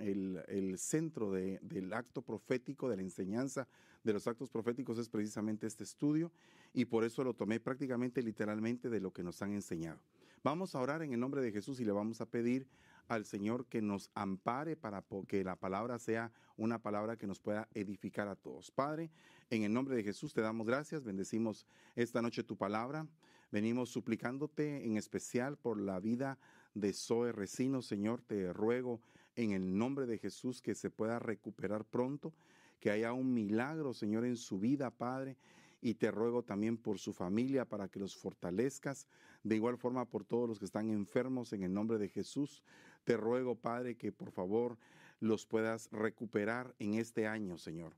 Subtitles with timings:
[0.00, 3.68] el, centro del acto profético, de la enseñanza
[4.02, 6.32] de los actos proféticos es precisamente este estudio
[6.72, 10.00] y por eso lo tomé prácticamente literalmente de lo que nos han enseñado.
[10.42, 12.66] Vamos a orar en el nombre de Jesús y le vamos a pedir
[13.08, 17.68] al Señor que nos ampare para que la palabra sea una palabra que nos pueda
[17.74, 18.70] edificar a todos.
[18.70, 19.10] Padre,
[19.50, 23.06] en el nombre de Jesús te damos gracias, bendecimos esta noche tu palabra.
[23.50, 26.38] Venimos suplicándote en especial por la vida
[26.74, 29.00] de Zoe Recino, Señor, te ruego
[29.42, 32.34] en el nombre de Jesús que se pueda recuperar pronto,
[32.78, 35.36] que haya un milagro, Señor, en su vida, Padre,
[35.80, 39.06] y te ruego también por su familia para que los fortalezcas,
[39.42, 42.62] de igual forma por todos los que están enfermos en el nombre de Jesús.
[43.04, 44.76] Te ruego, Padre, que por favor
[45.20, 47.94] los puedas recuperar en este año, Señor.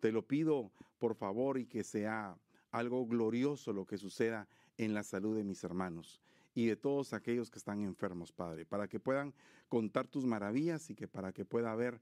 [0.00, 2.36] Te lo pido, por favor, y que sea
[2.70, 4.46] algo glorioso lo que suceda
[4.76, 6.20] en la salud de mis hermanos
[6.54, 9.34] y de todos aquellos que están enfermos, Padre, para que puedan
[9.68, 12.00] contar tus maravillas y que para que pueda haber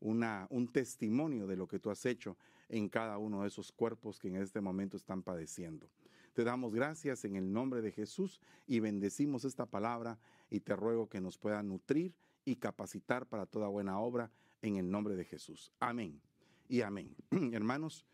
[0.00, 2.36] una, un testimonio de lo que tú has hecho
[2.68, 5.88] en cada uno de esos cuerpos que en este momento están padeciendo.
[6.32, 11.08] Te damos gracias en el nombre de Jesús y bendecimos esta palabra y te ruego
[11.08, 14.30] que nos pueda nutrir y capacitar para toda buena obra
[14.62, 15.72] en el nombre de Jesús.
[15.80, 16.20] Amén
[16.68, 17.14] y amén.
[17.52, 18.06] Hermanos,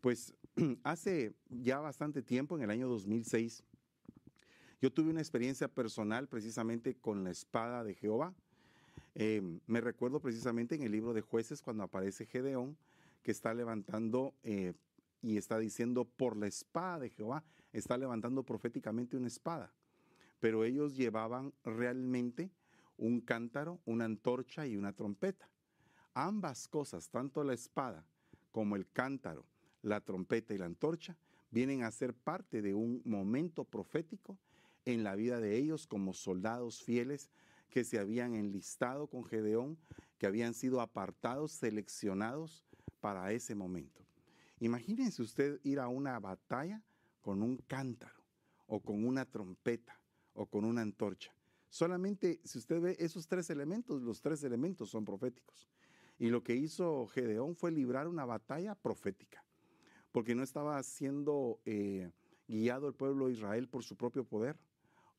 [0.00, 0.34] pues
[0.82, 3.62] hace ya bastante tiempo, en el año 2006,
[4.80, 8.32] yo tuve una experiencia personal precisamente con la espada de Jehová.
[9.14, 12.76] Em, me recuerdo precisamente en el libro de jueces cuando aparece Gedeón,
[13.24, 14.74] que está levantando eh,
[15.20, 19.72] y está diciendo por la espada de Jehová, está levantando proféticamente una espada.
[20.38, 22.52] Pero ellos llevaban realmente
[22.96, 25.48] un cántaro, una antorcha y una trompeta.
[26.14, 28.06] Ambas cosas, tanto la espada
[28.52, 29.44] como el cántaro,
[29.82, 31.16] la trompeta y la antorcha,
[31.50, 34.38] vienen a ser parte de un momento profético
[34.92, 37.30] en la vida de ellos como soldados fieles
[37.68, 39.76] que se habían enlistado con Gedeón,
[40.16, 42.64] que habían sido apartados, seleccionados
[43.00, 44.02] para ese momento.
[44.60, 46.82] Imagínense usted ir a una batalla
[47.20, 48.24] con un cántaro
[48.66, 50.00] o con una trompeta
[50.32, 51.34] o con una antorcha.
[51.68, 55.68] Solamente si usted ve esos tres elementos, los tres elementos son proféticos.
[56.18, 59.44] Y lo que hizo Gedeón fue librar una batalla profética,
[60.12, 62.10] porque no estaba siendo eh,
[62.48, 64.56] guiado el pueblo de Israel por su propio poder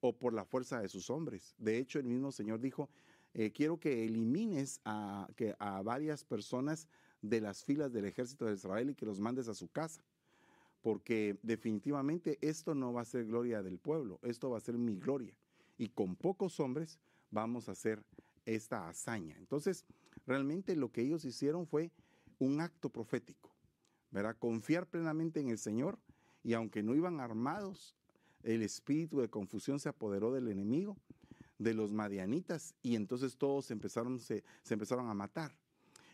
[0.01, 1.55] o por la fuerza de sus hombres.
[1.57, 2.89] De hecho, el mismo Señor dijo,
[3.33, 5.27] eh, quiero que elimines a,
[5.83, 6.87] varias personas
[7.21, 10.03] de las filas del ejército de Israel y que los mandes a su casa.
[10.81, 14.95] Porque definitivamente esto no va a ser gloria del pueblo, esto va a ser mi
[14.95, 15.33] gloria.
[15.77, 16.99] Y con pocos hombres
[17.31, 18.03] vamos a hacer
[18.45, 19.35] esta hazaña.
[19.37, 19.85] Entonces,
[20.25, 21.91] realmente lo que ellos hicieron fue
[22.39, 23.53] un acto profético,
[24.09, 24.37] ¿verdad?
[24.39, 25.99] Confiar plenamente en el Señor
[26.43, 27.95] y aunque no iban armados,
[28.43, 30.97] el espíritu de confusión se apoderó del enemigo,
[31.57, 33.75] de los madianitas, y entonces todos se,
[34.63, 35.55] se empezaron a matar.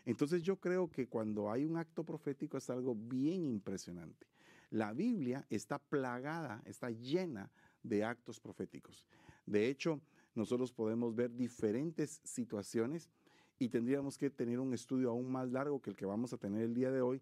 [0.04, 4.26] Entonces yo creo que cuando hay un acto profético es algo bien impresionante.
[4.70, 7.50] La Biblia está plagada, está llena
[7.82, 9.06] de actos proféticos.
[9.46, 10.00] De hecho,
[10.34, 13.10] nosotros podemos ver diferentes situaciones
[13.58, 16.62] y tendríamos que tener un estudio aún más largo que el que vamos a tener
[16.62, 17.20] el día de hoy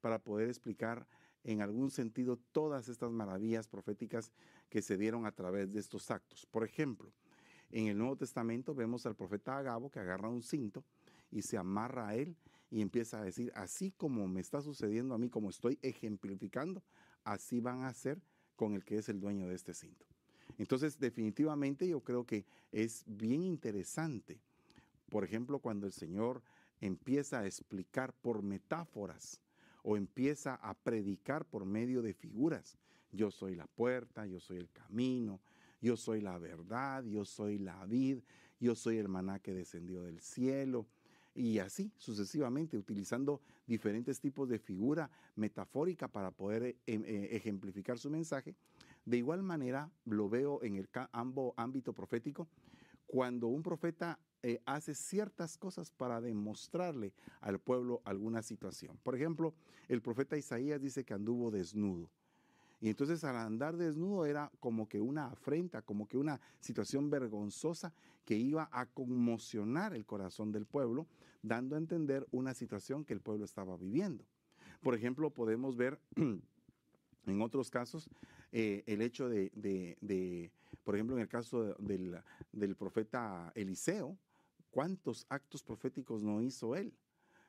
[0.00, 1.06] para poder explicar
[1.44, 4.32] en algún sentido todas estas maravillas proféticas
[4.68, 6.46] que se dieron a través de estos actos.
[6.46, 7.12] Por ejemplo,
[7.70, 10.84] en el Nuevo Testamento vemos al profeta Agabo que agarra un cinto
[11.30, 12.36] y se amarra a él
[12.70, 16.82] y empieza a decir, así como me está sucediendo a mí, como estoy ejemplificando,
[17.22, 18.20] así van a ser
[18.56, 20.06] con el que es el dueño de este cinto.
[20.58, 24.40] Entonces, definitivamente yo creo que es bien interesante,
[25.10, 26.42] por ejemplo, cuando el Señor
[26.80, 29.40] empieza a explicar por metáforas
[29.84, 32.78] o empieza a predicar por medio de figuras.
[33.12, 35.40] Yo soy la puerta, yo soy el camino,
[35.80, 38.20] yo soy la verdad, yo soy la vid,
[38.58, 40.86] yo soy el maná que descendió del cielo.
[41.34, 48.08] Y así sucesivamente, utilizando diferentes tipos de figura metafórica para poder em, eh, ejemplificar su
[48.08, 48.54] mensaje.
[49.04, 50.88] De igual manera, lo veo en el
[51.56, 52.48] ámbito profético,
[53.06, 58.98] cuando un profeta eh, hace ciertas cosas para demostrarle al pueblo alguna situación.
[59.02, 59.54] Por ejemplo,
[59.88, 62.10] el profeta Isaías dice que anduvo desnudo.
[62.78, 67.94] Y entonces al andar desnudo era como que una afrenta, como que una situación vergonzosa
[68.26, 71.06] que iba a conmocionar el corazón del pueblo,
[71.42, 74.26] dando a entender una situación que el pueblo estaba viviendo.
[74.82, 78.10] Por ejemplo, podemos ver en otros casos
[78.52, 80.50] eh, el hecho de,
[80.84, 82.20] por ejemplo, en el caso del,
[82.52, 84.18] del profeta Eliseo,
[84.74, 86.92] ¿Cuántos actos proféticos no hizo él?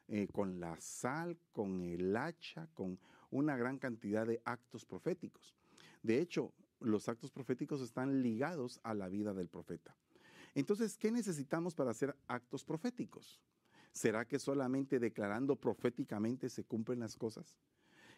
[0.07, 2.99] Eh, con la sal, con el hacha, con
[3.31, 5.55] una gran cantidad de actos proféticos.
[6.03, 9.97] De hecho, los actos proféticos están ligados a la vida del profeta.
[10.53, 13.41] Entonces, ¿qué necesitamos para hacer actos proféticos?
[13.91, 17.57] ¿Será que solamente declarando proféticamente se cumplen las cosas?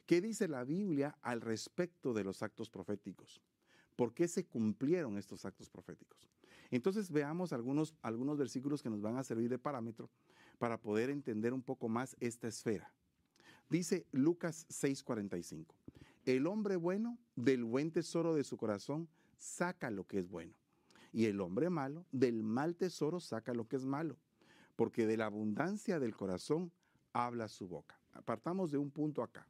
[0.06, 3.42] ¿Qué dice la Biblia al respecto de los actos proféticos?
[3.95, 6.30] ¿Por qué se cumplieron estos actos proféticos?
[6.72, 10.10] Entonces veamos algunos, algunos versículos que nos van a servir de parámetro
[10.58, 12.92] para poder entender un poco más esta esfera.
[13.69, 15.75] Dice Lucas 6:45,
[16.25, 20.54] el hombre bueno del buen tesoro de su corazón saca lo que es bueno,
[21.12, 24.18] y el hombre malo del mal tesoro saca lo que es malo,
[24.75, 26.72] porque de la abundancia del corazón
[27.14, 28.00] habla su boca.
[28.14, 29.48] Apartamos de un punto acá.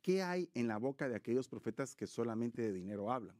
[0.00, 3.36] ¿Qué hay en la boca de aquellos profetas que solamente de dinero hablan?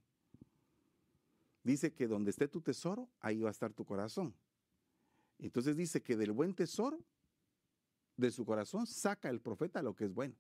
[1.65, 4.35] Dice que donde esté tu tesoro, ahí va a estar tu corazón.
[5.39, 7.01] Entonces dice que del buen tesoro
[8.17, 10.35] de su corazón saca el profeta lo que es bueno.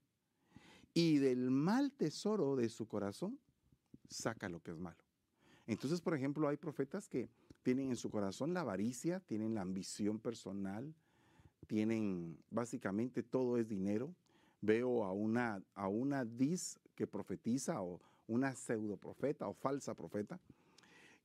[0.94, 3.38] Y del mal tesoro de su corazón
[4.08, 5.02] saca lo que es malo.
[5.66, 7.30] Entonces, por ejemplo, hay profetas que
[7.62, 10.92] tienen en su corazón la avaricia, tienen la ambición personal,
[11.66, 14.14] tienen básicamente todo es dinero,
[14.60, 20.40] veo a una, a una dis que profetiza o una pseudo profeta o falsa profeta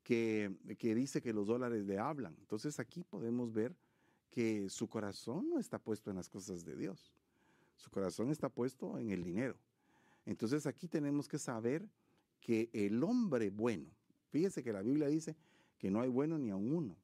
[0.07, 2.33] que, dice que los dólares le hablan.
[2.39, 3.75] Entonces aquí podemos ver
[4.29, 7.11] que su corazón no está puesto en las cosas de Dios.
[7.75, 9.57] Su corazón está puesto en el dinero.
[10.25, 11.89] Entonces aquí tenemos que saber
[12.39, 13.89] que el hombre bueno,
[14.29, 15.35] fíjese que la Biblia dice
[15.77, 16.95] que no hay bueno ni a uno,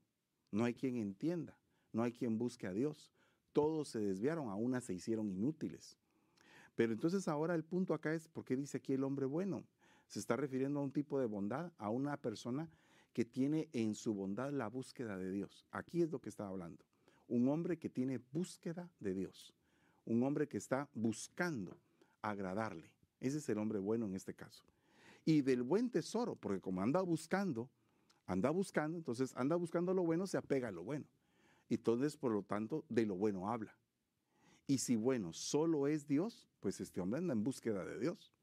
[0.52, 1.58] no hay quien entienda,
[1.92, 3.12] no hay quien busque a Dios.
[3.52, 5.98] Todos se desviaron, a una se hicieron inútiles.
[6.76, 9.66] Pero entonces ahora el punto acá es, ¿por qué dice aquí el hombre bueno?
[10.08, 12.70] Se está refiriendo a un tipo de bondad, a una persona
[13.14, 15.66] que tiene en su bondad la búsqueda de Dios.
[15.72, 16.84] Aquí es lo que está hablando.
[17.28, 19.54] Un hombre que tiene búsqueda de Dios.
[20.06, 21.78] Un hombre que está buscando
[22.22, 22.92] agradarle.
[23.20, 24.64] Ese es el hombre bueno en este caso.
[25.26, 27.70] Y del buen tesoro, porque como anda buscando,
[28.26, 31.06] anda buscando, entonces anda buscando lo bueno, se apega a lo bueno.
[31.70, 33.76] Entonces, por lo tanto, de lo bueno habla.
[34.68, 38.34] Y si bueno, solo es Dios, pues este hombre anda en búsqueda de Dios.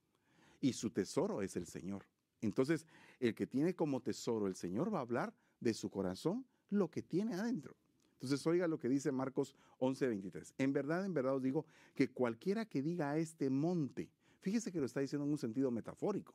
[0.61, 2.05] Y su tesoro es el Señor.
[2.40, 2.87] Entonces,
[3.20, 7.02] el que tiene como tesoro el Señor va a hablar de su corazón lo que
[7.02, 7.76] tiene adentro.
[8.14, 10.52] Entonces, oiga lo que dice Marcos 11:23.
[10.58, 14.81] En verdad, en verdad os digo que cualquiera que diga a este monte, fíjese que
[14.81, 16.34] lo está diciendo en un sentido metafórico,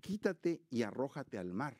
[0.00, 1.78] quítate y arrójate al mar.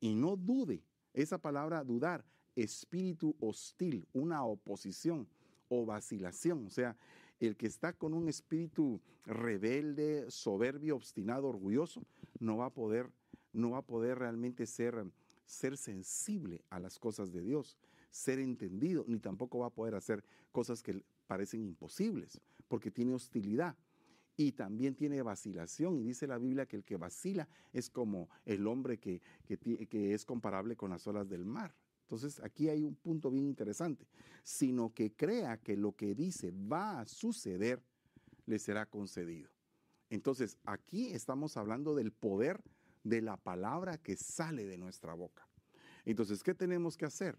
[0.00, 2.24] Y no dude, esa palabra dudar,
[2.54, 5.28] espíritu hostil, una oposición
[5.68, 6.66] o vacilación.
[6.66, 6.96] O sea,
[7.40, 12.02] el que está con un espíritu rebelde, soberbio, obstinado, orgulloso,
[12.40, 13.10] no va a poder,
[13.52, 15.04] no va a poder realmente ser,
[15.46, 17.76] ser sensible a las cosas de Dios,
[18.10, 23.76] ser entendido, ni tampoco va a poder hacer cosas que parecen imposibles, porque tiene hostilidad
[24.36, 25.98] y también tiene vacilación.
[25.98, 30.24] Y dice la Biblia que el que vacila es como el hombre que, que, es
[30.24, 31.74] comparable con las olas del mar.
[32.08, 34.06] Entonces aquí hay un punto bien interesante.
[34.42, 37.82] Sino que crea que lo que dice va a suceder,
[38.46, 39.50] le será concedido.
[40.08, 42.62] Entonces aquí estamos hablando del poder
[43.04, 45.46] de la palabra que sale de nuestra boca.
[46.06, 47.38] Entonces, ¿qué tenemos que hacer?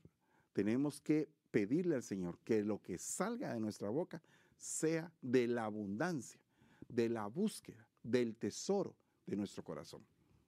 [0.54, 4.22] Tenemos que pedirle al Señor que lo que salga de nuestra boca
[4.56, 6.40] sea de la abundancia,
[6.88, 8.96] de la búsqueda, del tesoro
[9.26, 10.06] de nuestro corazón.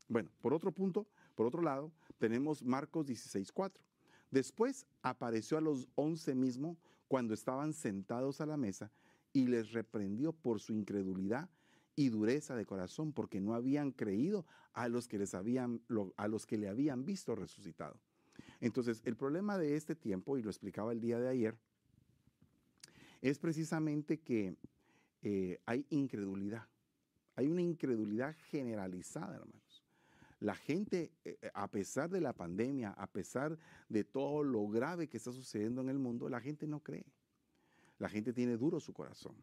[0.07, 3.71] Bueno, por otro punto, por otro lado, tenemos Marcos 16.4.
[4.31, 8.91] Después apareció a los once mismos cuando estaban sentados a la mesa
[9.33, 11.49] y les reprendió por su incredulidad
[11.95, 15.81] y dureza de corazón porque no habían creído a los que les habían
[16.15, 17.99] a los que le habían visto resucitado.
[18.61, 21.57] Entonces, el problema de este tiempo y lo explicaba el día de ayer
[23.21, 24.55] es precisamente que
[25.21, 26.67] eh, hay incredulidad.
[27.35, 29.61] Hay una incredulidad generalizada, hermano.
[30.41, 33.57] La gente, eh, eh, a pesar de la pandemia, a pesar
[33.89, 37.05] de todo lo grave que está sucediendo en el mundo, la gente no cree.
[37.99, 39.35] La gente tiene duro su corazón.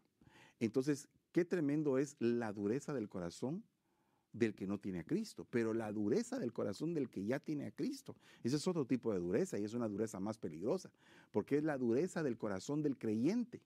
[0.59, 3.63] Entonces, qué tremendo es la dureza del corazón
[4.33, 7.67] del que no tiene a Cristo, pero la dureza del corazón del que ya tiene
[7.67, 8.17] a Cristo.
[8.43, 10.91] Ese es otro tipo de dureza y es una dureza más peligrosa,
[11.31, 13.63] porque es la dureza del corazón del creyente.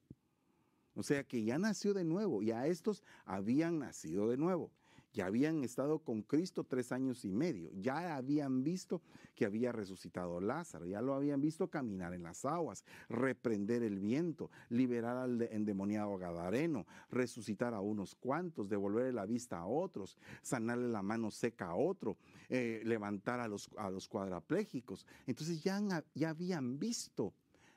[0.95, 4.71] O sea, que ya nació de nuevo y a estos habían nacido de nuevo
[5.13, 9.03] ya habían estado con Cristo tres años y medio, ya habían visto
[9.35, 14.51] que había resucitado Lázaro, ya lo habían visto caminar en las aguas, reprender el viento,
[14.69, 21.03] liberar al endemoniado Gadareno, resucitar a unos cuantos, devolverle la vista a otros, sanarle la
[21.03, 22.17] mano seca a otro,
[22.49, 25.07] eh, levantar a los, a los cuadraplégicos.
[25.27, 25.81] Entonces ya,
[26.15, 27.35] ya habían visto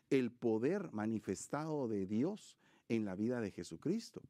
[0.10, 2.58] el poder manifestado de Dios
[2.90, 4.22] en la vida de Jesucristo.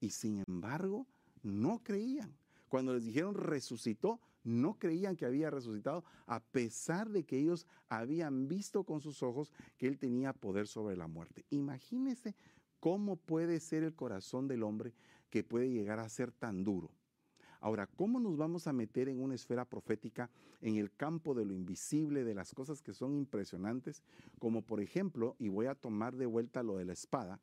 [0.00, 1.06] Y sin embargo,
[1.42, 2.41] no creían.
[2.72, 8.48] Cuando les dijeron resucitó, no creían que había resucitado, a pesar de que ellos habían
[8.48, 11.44] visto con sus ojos que él tenía poder sobre la muerte.
[11.50, 12.34] Imagínense
[12.80, 14.94] cómo puede ser el corazón del hombre
[15.28, 16.90] que puede llegar a ser tan duro.
[17.60, 20.30] Ahora, ¿cómo nos vamos a meter en una esfera profética
[20.62, 24.02] en el campo de lo invisible, de las cosas que son impresionantes?
[24.38, 27.38] Como por ejemplo, y voy a tomar de vuelta lo de la espada,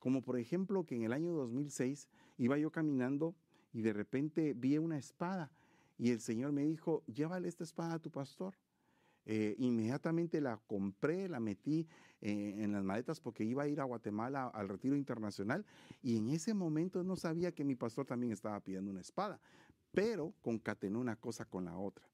[0.00, 3.36] como por ejemplo que en el año 2006 iba yo caminando
[3.74, 5.50] y de repente vi una espada
[5.98, 8.54] y el Señor me dijo, llévale esta espada a tu pastor.
[9.26, 11.88] Eh, inmediatamente la compré, la metí
[12.20, 15.64] eh, en las maletas porque iba a ir a Guatemala al retiro internacional
[16.02, 19.40] y en ese momento no sabía que mi pastor también estaba pidiendo una espada,
[19.92, 22.06] pero concatenó una cosa con la otra.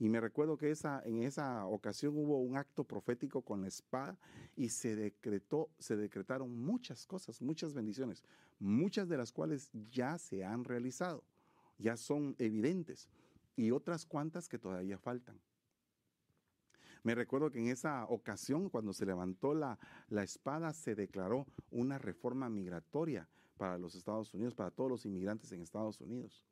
[0.00, 0.72] Y me recuerdo que
[1.04, 4.18] en esa ocasión hubo un acto profético con la espada
[4.56, 8.24] y se decretó, se decretaron muchas cosas, muchas bendiciones,
[8.58, 11.22] muchas de las cuales ya se han realizado,
[11.76, 13.10] ya son evidentes
[13.56, 15.38] y otras cuantas que todavía faltan.
[17.02, 19.78] Me recuerdo que en esa ocasión, cuando se levantó la,
[20.08, 23.28] la espada, se declaró una reforma migratoria
[23.58, 26.42] para los Estados Unidos, para todos los inmigrantes en Estados Unidos.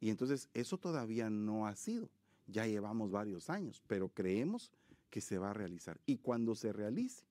[0.00, 2.08] Y entonces eso todavía no ha sido.
[2.50, 4.72] Ya llevamos varios años, pero creemos
[5.08, 6.00] que se va a realizar.
[6.06, 7.24] Y cuando se realice,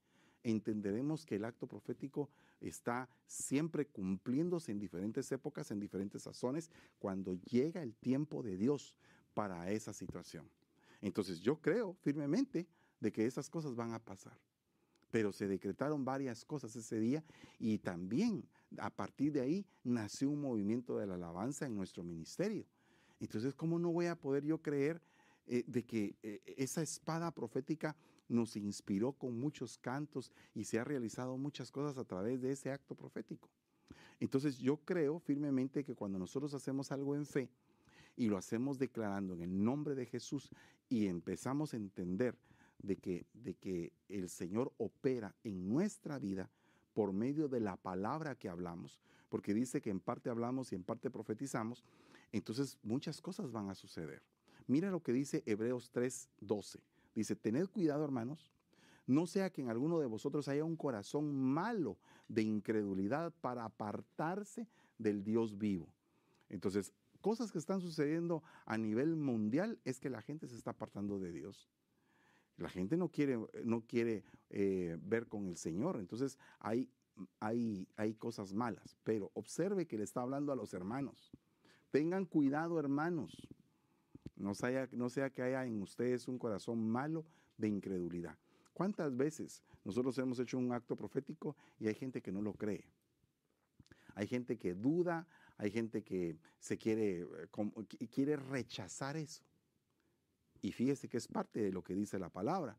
[0.44, 2.30] entenderemos que el acto profético
[2.62, 8.96] está siempre cumpliéndose en diferentes épocas, en diferentes sazones, cuando llega el tiempo de Dios
[9.34, 10.50] para esa situación.
[11.02, 12.68] Entonces yo creo firmemente
[13.00, 14.38] de que esas cosas van a pasar.
[15.12, 17.24] Pero se decretaron varias cosas ese día
[17.58, 18.48] y también
[18.78, 22.66] a partir de ahí nació un movimiento de la alabanza en nuestro ministerio.
[23.20, 25.02] Entonces, ¿cómo no voy a poder yo creer
[25.50, 27.98] eh, de que eh, esa espada profética
[28.30, 32.72] nos inspiró con muchos cantos y se ha realizado muchas cosas a través de ese
[32.72, 33.50] acto profético?
[34.20, 37.50] Entonces, yo creo firmemente que cuando nosotros hacemos algo en fe,
[38.16, 40.50] y lo hacemos declarando en el nombre de Jesús
[40.90, 42.38] y empezamos a entender
[42.78, 46.50] de que, de que el Señor opera en nuestra vida
[46.94, 50.84] por medio de la palabra que hablamos, porque dice que en parte hablamos y en
[50.84, 51.86] parte profetizamos,
[52.34, 54.22] entonces muchas cosas van a suceder.
[54.70, 56.80] Mira lo que dice Hebreos 3:12.
[57.16, 58.52] Dice, tened cuidado hermanos,
[59.08, 61.98] no sea que en alguno de vosotros haya un corazón malo
[62.28, 64.68] de incredulidad para apartarse
[65.00, 65.92] del Dios vivo.
[66.50, 71.18] Entonces, cosas que están sucediendo a nivel mundial es que la gente se está apartando
[71.18, 71.68] de Dios.
[72.58, 75.98] La gente no quiere, no quiere eh, ver con el Señor.
[75.98, 76.88] Entonces hay,
[77.40, 78.96] hay, hay cosas malas.
[79.04, 81.32] Pero observe que le está hablando a los hermanos.
[81.90, 83.50] Tengan cuidado, hermanos.
[84.40, 87.26] No sea, no sea que haya en ustedes un corazón malo
[87.58, 88.38] de incredulidad.
[88.74, 92.86] ¿Cuántas veces nosotros hemos hecho un acto profético y hay gente que no lo cree?
[94.16, 95.28] Hay gente que duda,
[95.58, 99.44] hay gente que se quiere, eh, quiere rechazar eso.
[100.62, 102.78] Y fíjese que es parte de lo que dice la palabra.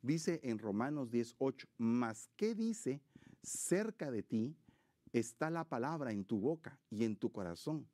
[0.00, 3.02] Dice en Romanos 18, mas ¿qué dice?
[3.42, 4.56] Cerca de ti
[5.12, 7.86] está la palabra en tu boca y en tu corazón.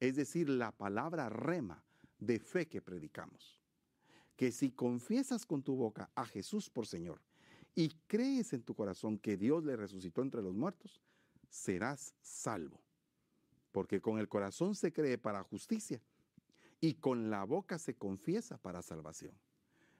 [0.00, 1.83] Es decir, la palabra rema
[2.26, 3.60] de fe que predicamos.
[4.36, 7.20] Que si confiesas con tu boca a Jesús por Señor
[7.74, 11.00] y crees en tu corazón que Dios le resucitó entre los muertos,
[11.48, 12.84] serás salvo
[13.74, 16.00] porque con el corazón se cree para justicia
[16.80, 19.34] y con la boca se confiesa para salvación.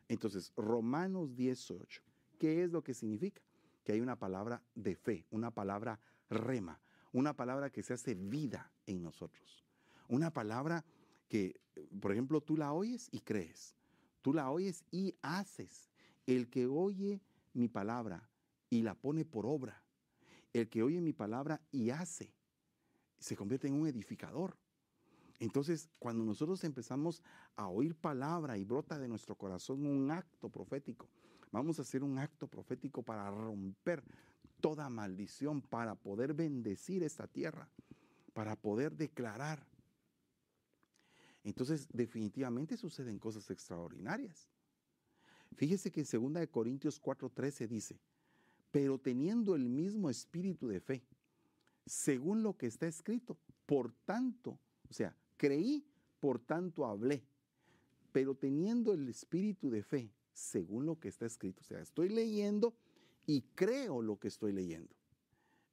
[0.07, 2.00] Entonces, Romanos 18,
[2.38, 3.43] ¿qué es lo que significa?
[3.83, 5.99] Que hay una palabra de fe, una palabra
[6.31, 6.81] rema,
[7.12, 9.64] una palabra que se hace vida en nosotros.
[10.07, 10.85] Una palabra
[12.00, 13.74] por ejemplo, tú la oyes y crees.
[14.22, 15.90] Tú la oyes y haces.
[16.26, 17.20] El que oye
[17.52, 18.28] mi palabra
[18.70, 19.82] y la pone por obra.
[20.52, 22.32] El que oye mi palabra y hace
[23.18, 24.56] se convierte en un edificador.
[25.40, 27.22] Entonces, cuando nosotros empezamos
[27.56, 31.08] a oír palabra y brota de nuestro corazón un acto profético,
[31.50, 34.04] vamos a hacer un acto profético para romper
[34.60, 37.68] toda maldición, para poder bendecir esta tierra,
[38.32, 39.66] para poder declarar.
[41.44, 44.48] Entonces, definitivamente suceden cosas extraordinarias.
[45.56, 48.00] Fíjese que en 2 Corintios 4:13 dice,
[48.70, 51.04] pero teniendo el mismo espíritu de fe,
[51.86, 53.38] según lo que está escrito.
[53.66, 54.58] Por tanto,
[54.88, 55.86] o sea, creí,
[56.18, 57.22] por tanto hablé.
[58.10, 62.74] Pero teniendo el espíritu de fe, según lo que está escrito, o sea, estoy leyendo
[63.26, 64.94] y creo lo que estoy leyendo.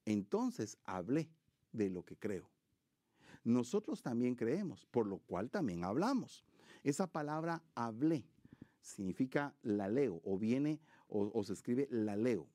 [0.05, 1.29] Entonces hablé
[1.71, 2.49] de lo que creo.
[3.43, 6.45] Nosotros también creemos, por lo cual también hablamos.
[6.83, 8.25] Esa palabra hablé
[8.81, 12.47] significa la leo o viene o, se escribe la leo.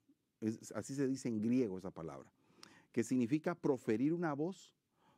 [0.74, 2.32] así se dice en griego esa palabra
[2.96, 4.74] que significa proferir una voz,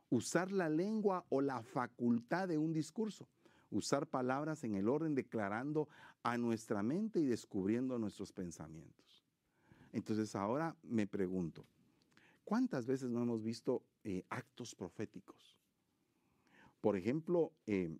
[0.09, 3.29] usar la lengua o la facultad de un discurso,
[3.69, 5.87] usar palabras en el orden declarando
[6.21, 9.25] a nuestra mente y descubriendo nuestros pensamientos.
[9.93, 11.65] Entonces ahora me pregunto,
[12.43, 15.58] ¿cuántas veces no hemos visto eh, actos proféticos?
[16.81, 17.97] Por ejemplo, eh,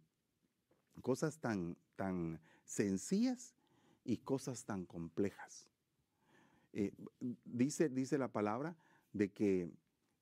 [1.02, 3.56] cosas tan, tan sencillas
[4.06, 5.68] y cosas tan complejas.
[6.72, 6.94] Eh,
[7.46, 8.78] dice, dice la palabra
[9.12, 9.70] de que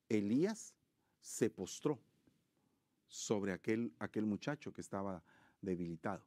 [0.10, 0.74] Elías
[1.20, 2.00] se postró
[3.08, 5.24] sobre aquel, aquel muchacho que estaba
[5.62, 6.26] debilitado.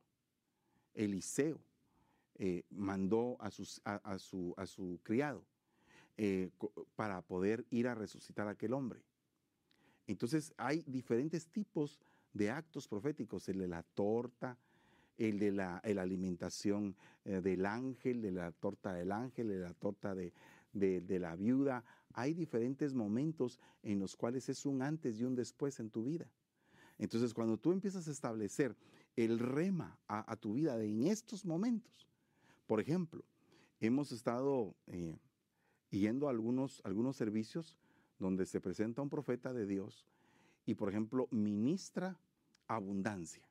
[0.95, 1.61] Eliseo
[2.37, 5.45] eh, mandó a, sus, a, su, a, su, criado
[6.97, 9.03] para poder ir a resucitar a aquel hombre.
[10.07, 11.99] Entonces hay diferentes tipos
[12.33, 14.59] de actos proféticos, el de la torta,
[15.19, 20.15] el de la, alimentación eh, del ángel, de la torta del ángel, de la torta
[20.15, 20.33] de,
[20.73, 21.85] de, la viuda.
[22.15, 26.31] Hay diferentes momentos en los cuales es un antes y un después en tu vida.
[26.99, 28.77] Entonces, cuando tú empiezas a establecer
[29.17, 32.09] el rema a, tu vida en estos momentos,
[32.67, 33.25] por ejemplo,
[33.81, 35.19] hemos estado eh,
[35.91, 37.77] yendo a algunos, algunos servicios
[38.19, 40.07] donde se presenta un profeta de Dios
[40.67, 42.19] y, por ejemplo, ministra
[42.67, 43.43] abundancia.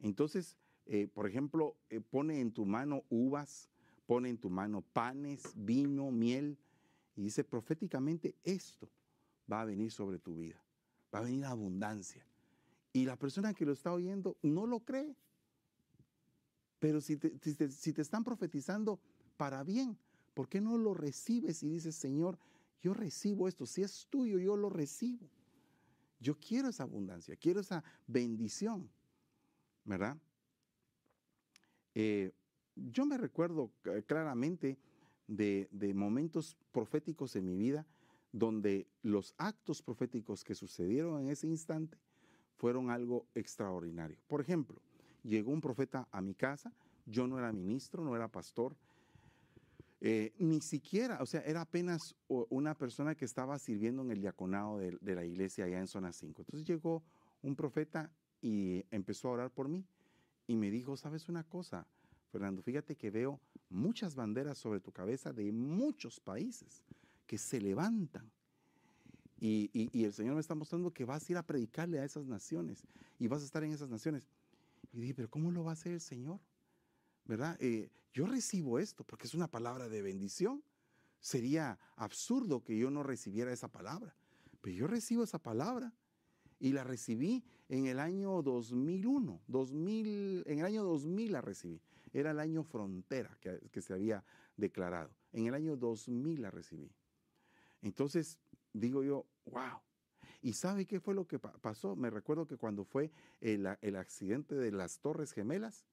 [0.00, 3.68] Entonces, eh, por ejemplo, eh, pone en tu mano uvas,
[4.06, 6.58] pone en tu mano panes, vino, miel,
[7.16, 8.88] y dice proféticamente esto
[9.50, 10.62] va a venir sobre tu vida,
[11.14, 12.24] va a venir abundancia.
[12.92, 15.14] Y la persona que lo está oyendo no lo cree.
[16.78, 17.38] Pero si te,
[17.70, 18.98] si te están profetizando
[19.36, 19.96] para bien,
[20.34, 22.38] ¿por qué no lo recibes y dices, Señor,
[22.82, 25.28] yo recibo esto, si es tuyo, yo lo recibo?
[26.20, 28.90] Yo quiero esa abundancia, quiero esa bendición,
[29.84, 30.16] ¿verdad?
[31.94, 32.32] Eh,
[32.76, 33.72] yo me recuerdo
[34.06, 34.78] claramente
[35.26, 37.86] de, momentos proféticos en mi vida
[38.32, 41.98] donde los actos proféticos que sucedieron en ese instante
[42.56, 44.18] fueron algo extraordinario.
[44.28, 44.80] Por ejemplo,
[45.24, 46.72] llegó un profeta a mi casa,
[47.06, 48.76] yo no era ministro, no era pastor,
[50.02, 54.78] eh, ni siquiera, o sea, era apenas una persona que estaba sirviendo en el diaconado
[54.78, 56.42] de, la iglesia allá en zona 5.
[56.42, 57.02] Entonces llegó
[57.42, 58.10] un profeta
[58.40, 59.84] y empezó a orar por mí
[60.46, 61.86] y me dijo, ¿sabes una cosa?
[62.32, 66.82] Fernando, fíjate que veo muchas banderas sobre tu cabeza de muchos países
[67.26, 68.30] que se levantan.
[69.38, 72.84] Y, el Señor me está mostrando que vas a ir a predicarle a esas naciones
[73.18, 74.26] y vas a estar en esas naciones.
[74.92, 76.40] Y dije, pero ¿cómo lo va a hacer el Señor?
[77.24, 77.56] ¿Verdad?
[77.60, 80.62] Eh, yo recibo esto porque es una palabra de bendición.
[81.20, 84.16] Sería absurdo que yo no recibiera esa palabra.
[84.60, 85.92] Pero yo recibo esa palabra
[86.58, 91.80] y la recibí en el año 2001, 2000, en el año 2000 la recibí.
[92.12, 94.24] Era el año frontera que, se había
[94.56, 95.10] declarado.
[95.32, 96.92] En el año 2000 la recibí.
[97.82, 98.38] Entonces,
[98.72, 99.80] digo yo, wow.
[100.42, 101.96] ¿Y sabe qué fue lo que pasó?
[101.96, 105.86] Me recuerdo que cuando fue el, accidente de las Torres Gemelas,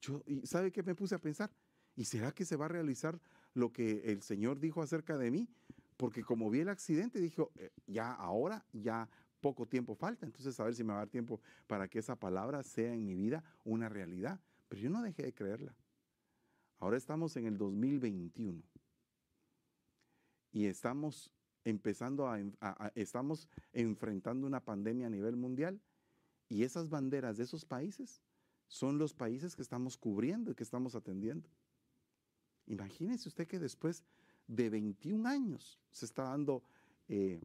[0.00, 1.50] yo, ¿y sabe qué me puse a pensar?
[1.96, 3.20] ¿Y será que se va a realizar
[3.54, 5.48] lo que el Señor dijo acerca de mí?
[5.96, 9.08] Porque como vi el accidente, dijo, eh, ya ahora, ya
[9.40, 12.16] poco tiempo falta, entonces a ver si me va a dar tiempo para que esa
[12.16, 14.40] palabra sea en mi vida una realidad.
[14.68, 15.74] Pero yo no dejé de creerla.
[16.78, 18.62] Ahora estamos en el 2021
[20.52, 21.30] y estamos
[21.64, 22.40] empezando a,
[22.94, 25.80] estamos enfrentando una pandemia a nivel mundial
[26.48, 28.22] y esas banderas de esos países
[28.70, 31.50] son los países que estamos cubriendo y que estamos atendiendo.
[32.66, 34.04] Imagínese usted que después
[34.46, 36.62] de 21 años se está dando
[37.08, 37.42] eh,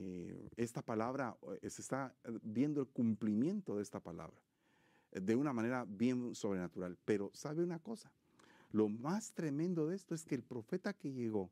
[0.00, 4.36] eh, esta palabra, eh, se está viendo el cumplimiento de esta palabra
[5.12, 6.98] de una manera bien sobrenatural.
[7.04, 8.10] Pero sabe una cosa,
[8.72, 11.48] lo más tremendo de esto es que el profeta que llegó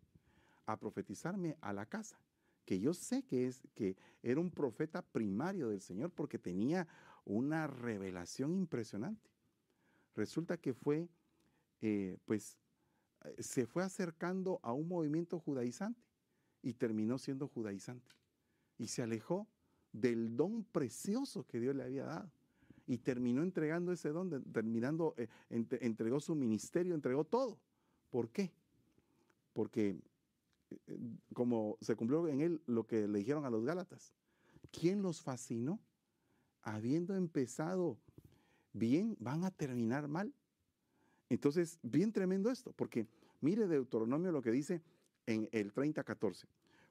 [0.67, 2.19] a profetizarme a la casa,
[2.65, 6.89] que yo sé que es que era un profeta primario del Señor porque tenía
[7.29, 9.31] una revelación impresionante.
[10.15, 11.09] Resulta que fue,
[12.25, 12.59] pues,
[13.39, 16.03] se fue acercando a un movimiento judaizante
[16.63, 18.11] y terminó siendo judaizante
[18.79, 19.47] y se alejó
[19.93, 22.31] del don precioso que Dios le había dado.
[22.87, 27.61] Y terminó entregando ese don, terminando, eh, entregó su ministerio, entregó todo.
[28.09, 28.51] ¿Por qué?
[29.53, 30.01] Porque
[30.71, 30.99] eh,
[31.35, 34.15] como se cumplió en él lo que le dijeron a los Gálatas,
[34.71, 35.79] ¿quién los fascinó?
[36.75, 37.99] Habiendo empezado
[38.73, 40.35] bien, van a terminar mal.
[41.29, 43.07] Entonces, bien tremendo esto, porque
[43.41, 44.83] mire Deuteronomio lo que dice
[45.27, 46.47] en el 30-14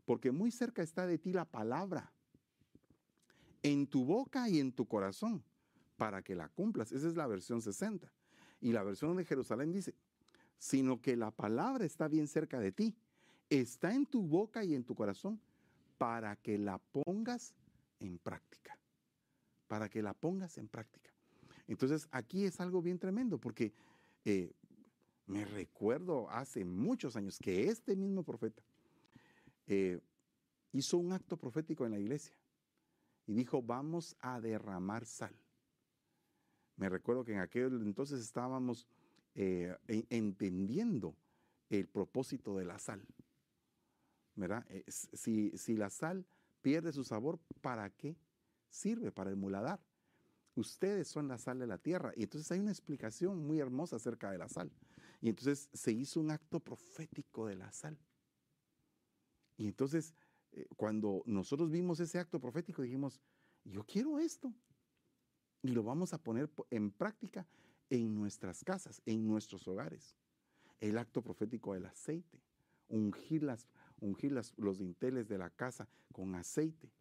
[0.08, 2.14] porque muy cerca está de ti la palabra,
[3.62, 5.44] en tu boca y en tu corazón,
[5.98, 6.94] para que la cumplas.
[6.94, 8.10] Esa es la versión 60.
[8.62, 9.94] Y la versión de Jerusalén dice,
[10.60, 12.96] sino que la palabra está bien cerca de ti,
[13.50, 15.42] está en tu boca y en tu corazón,
[15.98, 17.54] para que la pongas
[18.00, 18.80] en práctica.
[19.68, 21.12] Para que la pongas en práctica.
[21.68, 23.74] Entonces aquí es algo bien tremendo porque
[24.24, 24.54] eh,
[25.26, 28.64] me recuerdo hace muchos años que este mismo profeta
[29.68, 30.00] eh,
[30.72, 32.34] hizo un acto profético en la iglesia
[33.26, 35.36] y dijo, vamos a derramar sal.
[36.78, 38.88] Me recuerdo que en aquel entonces estábamos
[39.36, 39.76] eh,
[40.10, 41.16] entendiendo
[41.70, 43.06] el propósito de la sal.
[44.36, 44.66] ¿Verdad?
[44.88, 46.24] si, si la sal
[46.62, 48.16] pierde su sabor, ¿para qué
[48.70, 49.12] sirve?
[49.12, 49.80] Para el muladar.
[50.56, 52.14] Ustedes son la sal de la tierra.
[52.16, 54.72] Y entonces hay una explicación muy hermosa acerca de la sal.
[55.22, 57.98] Y entonces se hizo un acto profético de la sal.
[59.56, 60.14] Y entonces
[60.52, 63.22] eh, cuando nosotros vimos ese acto profético dijimos,
[63.64, 64.54] yo quiero esto.
[65.62, 67.48] Y lo vamos a poner en práctica
[67.90, 70.16] en nuestras casas, en nuestros hogares.
[70.80, 72.42] El acto profético del aceite.
[72.90, 73.68] Ungir, las,
[74.00, 76.92] ungir los dinteles de la casa con aceite.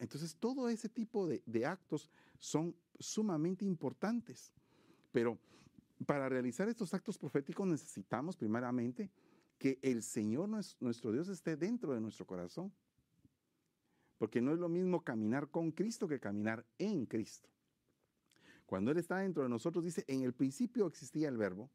[0.00, 4.52] Entonces todo ese tipo de, de actos son sumamente importantes.
[5.10, 5.38] Pero
[6.06, 9.10] para realizar estos actos proféticos necesitamos primeramente
[9.58, 12.72] que el Señor nuestro Dios esté dentro de nuestro corazón.
[14.18, 17.48] Porque no es lo mismo caminar con Cristo que caminar en Cristo.
[18.66, 21.70] Cuando Él está dentro de nosotros, dice, en el principio existía el verbo,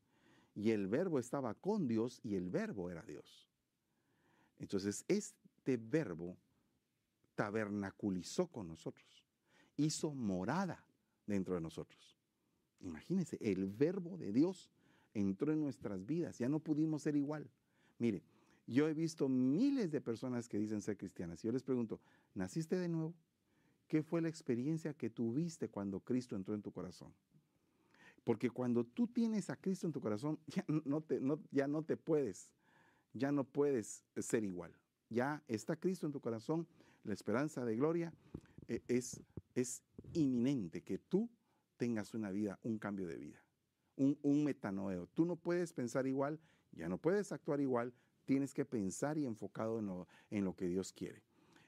[0.56, 3.48] y el verbo estaba con Dios, y el verbo era Dios.
[4.58, 6.38] Entonces, este verbo
[7.38, 9.24] tabernaculizó con nosotros,
[9.78, 10.84] hizo morada
[11.28, 12.18] dentro de nosotros.
[12.80, 14.72] Imagínense, el verbo de Dios
[15.14, 17.48] entró en nuestras vidas, ya no pudimos ser igual.
[18.00, 18.24] Mire,
[18.66, 21.44] yo he visto miles de personas que dicen ser cristianas.
[21.44, 22.02] Y yo les pregunto,
[22.34, 23.14] ¿naciste de nuevo?
[23.88, 27.14] ¿Qué fue la experiencia que tuviste cuando Cristo entró en tu corazón?
[28.24, 31.22] Porque cuando tú tienes a Cristo en tu corazón, ya no te,
[31.52, 32.50] ya no te puedes,
[33.14, 34.76] ya no puedes ser igual.
[35.10, 36.68] Ya está Cristo en tu corazón,
[37.08, 38.14] la esperanza de gloria
[38.68, 39.22] eh, es,
[39.56, 41.30] es inminente que tú
[41.78, 43.44] tengas una vida, un cambio de vida,
[43.96, 45.08] un, un metanoeo.
[45.08, 46.40] Tú no puedes pensar igual
[46.78, 47.94] ya no puedes actuar igual,
[48.26, 51.24] tienes que pensar y enfocado en lo, en lo que Dios quiere.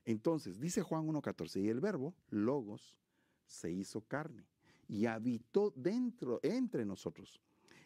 [0.05, 2.97] Entonces, dice Juan 1.14, y el verbo, logos,
[3.45, 4.47] se hizo carne
[4.87, 7.41] y habitó dentro, entre nosotros.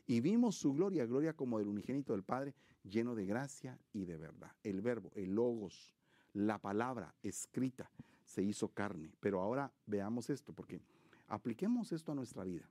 [0.05, 4.17] Y vimos su gloria, gloria como del unigénito del Padre, lleno de gracia y de
[4.17, 4.51] verdad.
[4.63, 5.93] El verbo, el logos,
[6.33, 7.89] la palabra escrita,
[8.25, 9.13] se hizo carne.
[9.19, 10.81] Pero ahora veamos esto, porque
[11.27, 12.69] apliquemos esto a nuestra vida.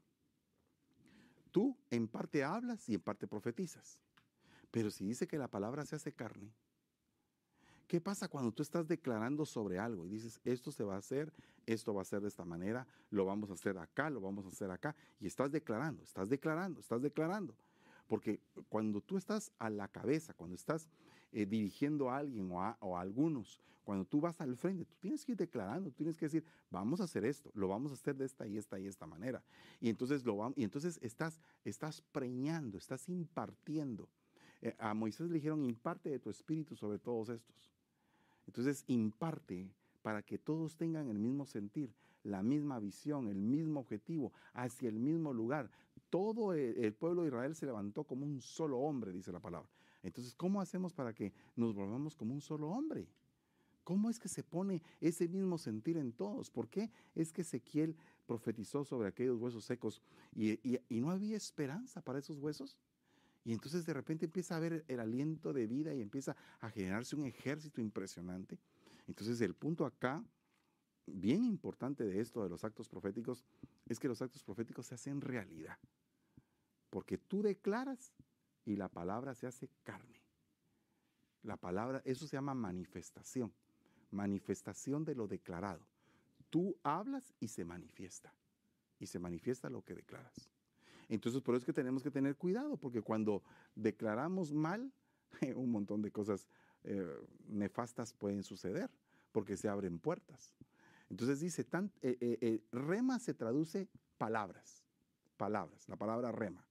[1.50, 3.98] Tú en parte hablas y en parte profetizas.
[4.70, 6.50] Pero si dice que la palabra se hace carne,
[7.86, 11.30] ¿qué pasa cuando tú estás declarando sobre algo y dices, esto se va a hacer,
[11.66, 14.48] esto va a ser de esta manera, lo vamos a hacer acá, lo vamos a
[14.48, 14.96] hacer acá?
[15.20, 17.54] Y estás declarando, estás declarando, estás declarando.
[18.08, 20.88] Porque cuando tú estás a la cabeza, cuando estás
[21.32, 25.32] eh, dirigiendo a alguien o a, algunos, cuando tú vas al frente, tú tienes que
[25.32, 28.26] ir declarando, tú tienes que decir, vamos a hacer esto, lo vamos a hacer de
[28.26, 29.42] esta y esta y esta manera.
[29.80, 34.08] Y entonces, lo y entonces estás, estás preñando, estás impartiendo.
[34.60, 37.72] Eh, a Moisés le dijeron, imparte de tu espíritu sobre todos estos.
[38.46, 39.70] Entonces, imparte
[40.02, 44.98] para que todos tengan el mismo sentir, la misma visión, el mismo objetivo, hacia el
[44.98, 45.70] mismo lugar.
[46.10, 49.68] Todo el pueblo de Israel se levantó como un solo hombre, dice la palabra.
[50.02, 53.08] Entonces, ¿cómo hacemos para que nos volvamos como un solo hombre?
[53.84, 56.50] ¿Cómo es que se pone ese mismo sentir en todos?
[56.50, 60.00] ¿Por qué es que Ezequiel profetizó sobre aquellos huesos secos
[60.34, 60.58] y,
[60.90, 62.78] no había esperanza para esos huesos?
[63.44, 67.16] Y entonces de repente empieza a ver el aliento de vida y empieza a generarse
[67.16, 68.58] un ejército impresionante.
[69.08, 70.24] Entonces el punto acá,
[71.06, 73.44] bien importante de esto, de los actos proféticos,
[73.88, 75.76] es que los actos proféticos se hacen realidad.
[76.88, 78.12] Porque tú declaras
[78.64, 80.22] y la palabra se hace carne.
[81.42, 83.52] La palabra, eso se llama manifestación.
[84.10, 85.86] Manifestación de lo declarado.
[86.50, 88.32] Tú hablas y se manifiesta.
[89.00, 90.50] Y se manifiesta lo que declaras.
[91.08, 93.42] Entonces, por eso es que tenemos que tener cuidado, porque cuando
[93.74, 94.92] declaramos mal,
[95.56, 96.48] un montón de cosas
[96.84, 97.04] eh,
[97.48, 98.90] nefastas pueden suceder,
[99.32, 100.54] porque se abren puertas.
[101.10, 104.84] Entonces dice, tan, eh, eh, rema se traduce palabras,
[105.36, 106.64] palabras, la palabra rema.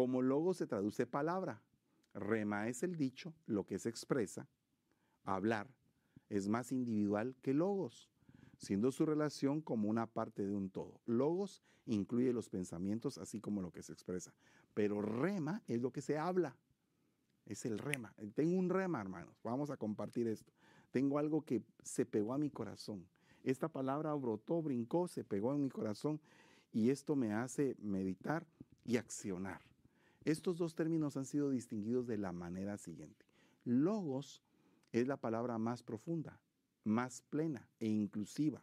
[0.00, 1.60] Como logo se traduce palabra.
[2.14, 4.48] Rema es el dicho, lo que se expresa,
[5.24, 5.68] hablar,
[6.30, 8.08] es más individual que logos
[8.56, 11.02] siendo su relación como una parte de un todo.
[11.04, 14.32] Logos incluye los pensamientos así como lo que se expresa,
[14.72, 16.56] pero rema es lo que se habla.
[17.44, 18.14] Es el rema.
[18.34, 19.38] Tengo un rema, hermanos.
[19.44, 20.50] Vamos a compartir esto.
[20.92, 23.06] Tengo algo que se pegó a mi corazón.
[23.44, 26.22] Esta palabra brotó, brincó, se pegó en mi corazón
[26.72, 28.46] y esto me hace meditar
[28.82, 29.69] y accionar.
[30.24, 33.24] Estos dos términos han sido distinguidos de la manera siguiente.
[33.64, 34.42] Logos
[34.92, 36.38] es la palabra más profunda,
[36.84, 38.62] más plena e inclusiva.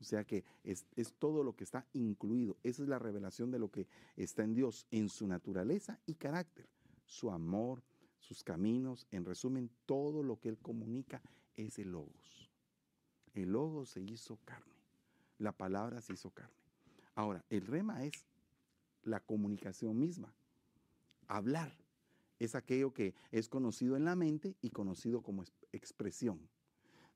[0.00, 0.84] O sea que es,
[1.18, 2.58] todo lo que está incluido.
[2.62, 6.68] Esa es la revelación de lo que está en Dios, en su naturaleza y carácter,
[7.06, 7.82] su amor,
[8.18, 9.06] sus caminos.
[9.10, 11.22] En resumen, todo lo que Él comunica
[11.56, 12.50] es el logos.
[13.32, 14.74] El logos se hizo carne.
[15.38, 16.52] La palabra se hizo carne.
[17.14, 18.26] Ahora, el rema es
[19.04, 20.34] la comunicación misma.
[21.28, 21.76] Hablar
[22.38, 26.48] es aquello que es conocido en la mente y conocido como expresión.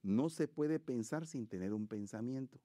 [0.02, 2.60] No se puede pensar sin tener un pensamiento.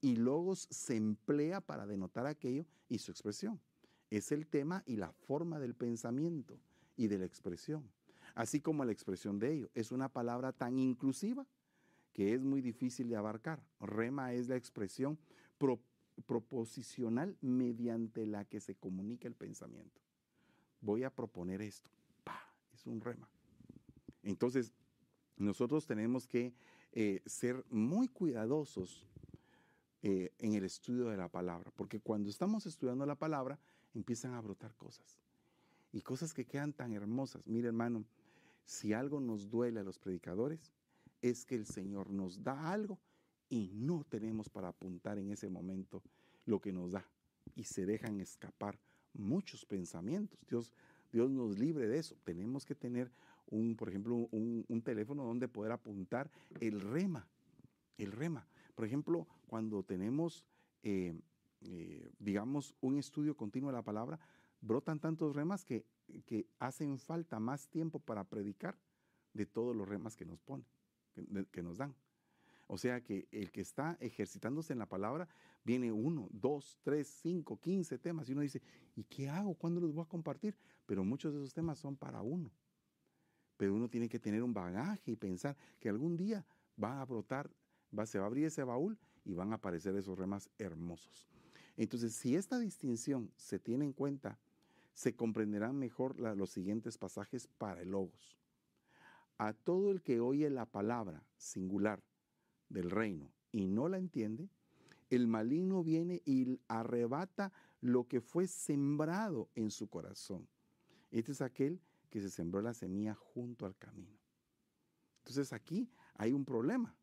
[0.00, 3.60] Y logos se emplea para denotar aquello y su expresión.
[4.10, 6.58] Es el tema y la forma del pensamiento
[6.96, 7.90] y de la expresión.
[8.34, 9.70] Así como la expresión de ello.
[9.74, 11.46] Es una palabra tan inclusiva
[12.12, 13.62] que es muy difícil de abarcar.
[13.80, 15.18] Rema es la expresión
[16.26, 20.00] proposicional mediante la que se comunica el pensamiento.
[20.80, 21.90] Voy a proponer esto.
[22.74, 23.28] Es un rema.
[24.22, 24.72] Entonces,
[25.36, 26.52] nosotros tenemos que
[26.92, 29.06] eh, ser muy cuidadosos
[30.02, 33.58] eh, en el estudio de la palabra, porque cuando estamos estudiando la palabra,
[33.94, 35.18] empiezan a brotar cosas.
[35.92, 37.46] Y cosas que quedan tan hermosas.
[37.46, 38.04] Mire, hermano,
[38.64, 40.72] si algo nos duele a los predicadores,
[41.22, 42.98] es que el Señor nos da algo
[43.48, 46.02] y no tenemos para apuntar en ese momento
[46.44, 47.08] lo que nos da.
[47.56, 48.78] Y se dejan escapar
[49.14, 50.38] muchos pensamientos.
[50.48, 50.72] Dios,
[51.12, 52.16] Dios nos libre de eso.
[52.24, 53.10] Tenemos que tener
[53.50, 57.26] un, por ejemplo, un, teléfono donde poder apuntar el rema.
[57.96, 58.46] El rema.
[58.74, 60.44] Por ejemplo, cuando tenemos,
[60.82, 61.18] eh,
[61.62, 64.20] eh, digamos, un estudio continuo de la palabra,
[64.60, 65.84] brotan tantos remas que,
[66.26, 68.76] que hacen falta más tiempo para predicar
[69.34, 70.66] de todos los remas que nos ponen,
[71.50, 71.94] que nos dan.
[72.68, 75.26] O sea que el que está ejercitándose en la palabra
[75.64, 78.60] viene uno, dos, tres, cinco, quince temas y uno dice,
[78.94, 79.54] ¿y qué hago?
[79.54, 80.54] ¿Cuándo los voy a compartir?
[80.84, 82.52] Pero muchos de esos temas son para uno.
[83.56, 86.44] Pero uno tiene que tener un bagaje y pensar que algún día
[86.82, 87.50] va a brotar,
[87.98, 91.26] va, se va a abrir ese baúl y van a aparecer esos remas hermosos.
[91.78, 94.38] Entonces, si esta distinción se tiene en cuenta,
[94.92, 98.38] se comprenderán mejor los siguientes pasajes para el logos.
[99.38, 102.02] A todo el que oye la palabra singular
[102.68, 104.48] del reino y no la entiende,
[105.10, 110.46] el maligno viene y arrebata lo que fue sembrado en su corazón.
[111.10, 114.18] Este es aquel que se sembró la semilla junto al camino.
[115.18, 116.94] Entonces aquí hay un problema,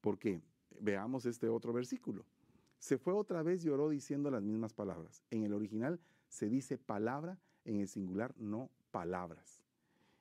[0.00, 0.40] porque
[0.80, 2.24] veamos este otro versículo.
[2.78, 5.22] Se fue otra vez y oró diciendo las mismas palabras.
[5.30, 9.62] En el original se dice palabra, en el singular no palabras.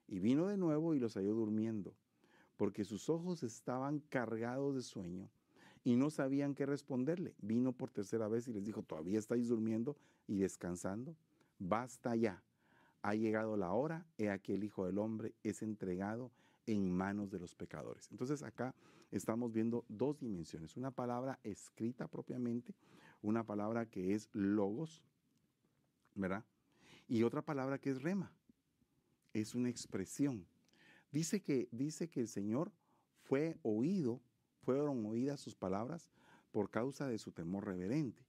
[0.08, 1.96] Y vino de nuevo y los halló durmiendo
[2.64, 5.28] porque sus ojos estaban cargados de sueño
[5.84, 7.36] y no sabían qué responderle.
[7.42, 9.98] Vino por tercera vez y les dijo, ¿todavía estáis durmiendo
[10.28, 11.14] y descansando?
[11.60, 12.42] Basta ya,
[13.02, 16.32] ha llegado la hora, he aquí el Hijo del Hombre es entregado
[16.66, 18.08] en manos de los pecadores.
[18.12, 18.74] Entonces acá
[19.12, 22.74] estamos viendo dos dimensiones, una palabra escrita propiamente,
[23.22, 25.04] una palabra que es logos,
[26.16, 26.46] ¿verdad?
[27.10, 28.32] Y otra palabra que es rema,
[29.34, 30.48] es una expresión.
[31.14, 32.72] Dice que, dice que el Señor
[33.22, 34.20] fue oído,
[34.64, 36.10] fueron oídas sus palabras
[36.52, 38.26] por causa de su temor reverente.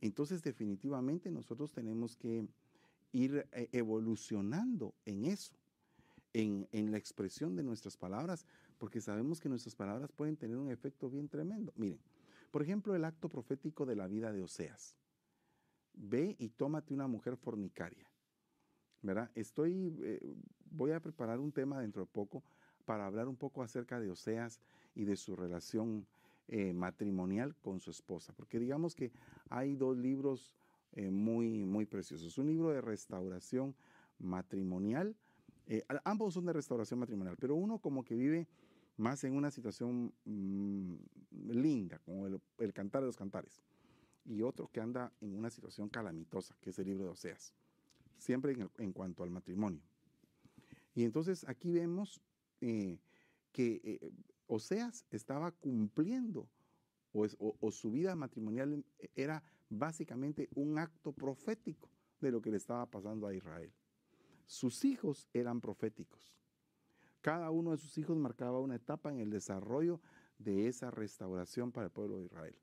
[0.00, 2.46] Entonces definitivamente nosotros tenemos que
[3.10, 5.52] ir eh, evolucionando en eso,
[6.32, 8.46] en, en, la expresión de nuestras palabras,
[8.78, 11.72] porque sabemos que nuestras palabras pueden tener un efecto bien tremendo.
[11.76, 12.00] Miren,
[12.52, 14.94] por ejemplo, el acto profético de la vida de Oseas.
[15.94, 18.08] Ve y tómate una mujer fornicaria.
[19.00, 19.30] ¿Verdad?
[19.34, 20.20] Estoy, eh,
[20.72, 22.42] voy a preparar un tema dentro de poco
[22.84, 24.60] para hablar un poco acerca de Oseas
[24.94, 26.06] y de su relación
[26.48, 29.12] eh, matrimonial con su esposa, porque digamos que
[29.48, 30.52] hay dos libros
[30.92, 32.36] eh, muy, muy preciosos.
[32.38, 33.74] Un libro de restauración
[34.18, 35.14] matrimonial,
[35.66, 38.48] eh, ambos son de restauración matrimonial, pero uno como que vive
[38.96, 40.94] más en una situación mm,
[41.48, 43.62] linda, como el, el, cantar de los cantares,
[44.24, 47.54] y otro que anda en una situación calamitosa, que es el libro de Oseas,
[48.18, 49.80] siempre en cuanto al matrimonio.
[50.94, 52.20] Y entonces aquí vemos
[52.60, 52.98] eh,
[53.52, 54.12] que eh,
[54.46, 56.48] Oseas estaba cumpliendo
[57.12, 63.26] o, su vida matrimonial era básicamente un acto profético de lo que le estaba pasando
[63.26, 63.72] a Israel.
[64.46, 66.34] Sus hijos eran proféticos.
[67.20, 70.00] Cada uno de sus hijos marcaba una etapa en el desarrollo
[70.38, 72.58] de esa restauración para el pueblo de Israel.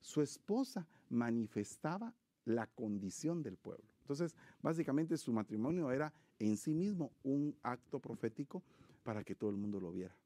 [0.00, 2.14] Su esposa manifestaba
[2.44, 3.86] la condición del pueblo.
[4.00, 6.12] Entonces, básicamente su matrimonio era
[6.46, 8.62] en sí mismo un acto profético
[9.02, 10.16] para que todo el mundo lo viera.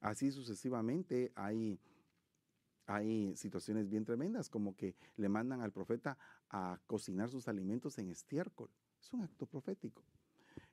[0.00, 1.78] Así sucesivamente hay,
[2.86, 6.18] hay situaciones bien tremendas, como que le mandan al profeta
[6.50, 8.70] a cocinar sus alimentos en estiércol.
[9.00, 10.02] Es un acto profético.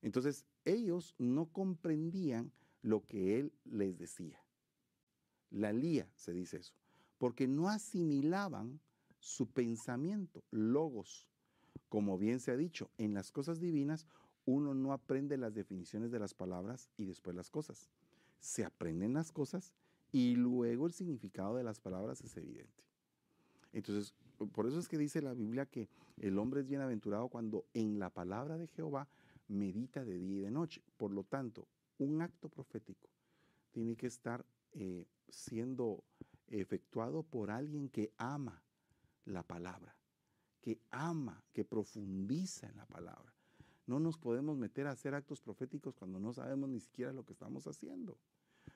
[0.01, 4.39] Entonces, ellos no comprendían lo que él les decía.
[5.49, 6.73] La lía, se dice eso
[7.23, 8.81] porque no asimilaban
[9.17, 11.25] su pensamiento, logos.
[11.89, 14.07] Como bien se ha dicho, en las cosas divinas
[14.45, 17.89] uno no aprende las definiciones de las palabras y después las cosas.
[18.39, 19.73] Se aprenden las cosas
[20.11, 22.83] y luego el significado de las palabras es evidente.
[23.71, 24.13] Entonces,
[24.53, 28.09] por eso es que dice la Biblia que el hombre es bienaventurado cuando en la
[28.09, 29.07] palabra de Jehová
[29.47, 30.81] medita de día y de noche.
[30.97, 33.09] Por lo tanto, un acto profético
[33.71, 36.03] tiene que estar eh, siendo
[36.47, 38.61] efectuado por alguien que ama
[39.25, 39.95] la palabra,
[40.63, 43.35] que ama, que profundiza en la palabra.
[43.85, 47.33] No nos podemos meter a hacer actos proféticos cuando no sabemos ni siquiera lo que
[47.33, 48.17] estamos haciendo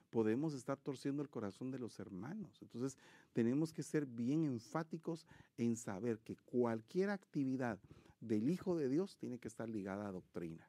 [0.10, 2.60] podemos estar torciendo el corazón de los hermanos.
[2.62, 2.98] Entonces
[3.34, 5.26] tenemos que ser bien enfáticos
[5.58, 7.80] en saber que cualquier actividad
[8.22, 10.68] del Hijo de Dios tiene que estar ligada a doctrina.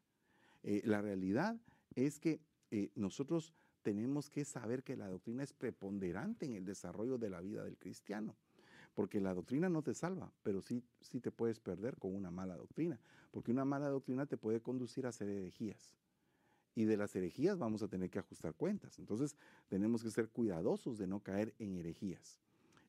[0.62, 1.58] Eh, la realidad
[1.94, 7.16] es que eh, nosotros tenemos que saber que la doctrina es preponderante en el desarrollo
[7.16, 8.36] de la vida del cristiano.
[8.98, 12.56] Porque la doctrina no te salva, pero sí, sí te puedes perder con una mala
[12.56, 12.98] doctrina.
[13.30, 15.94] Porque una mala doctrina te puede conducir a hacer herejías
[16.74, 18.98] y de las herejías vamos a tener que ajustar cuentas.
[18.98, 19.36] Entonces
[19.68, 22.40] tenemos que ser cuidadosos de no caer en herejías.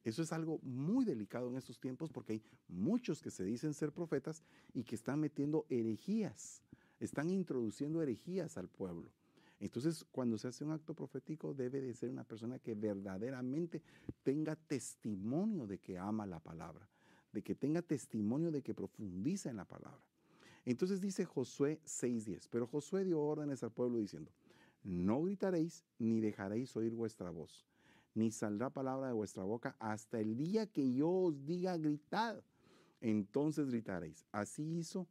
[0.04, 3.92] Eso es algo muy delicado en estos tiempos porque hay muchos que se dicen ser
[3.92, 4.42] profetas
[4.74, 6.64] y que están metiendo herejías,
[7.00, 9.12] están introduciendo herejías al pueblo.
[9.60, 13.82] Entonces, cuando se hace un acto profético, debe de ser una persona que verdaderamente
[14.24, 16.88] tenga testimonio de que ama la palabra,
[17.34, 20.02] de que tenga testimonio de que profundiza en la palabra.
[20.66, 24.32] Entonces dice Josué 6:10, pero Josué dio órdenes al pueblo diciendo,
[24.84, 27.66] no gritaréis ni dejaréis oír vuestra voz,
[28.14, 32.42] ni saldrá palabra de vuestra boca hasta el día que yo os diga gritad.
[33.02, 34.26] Entonces gritaréis.
[34.32, 35.08] Así hizo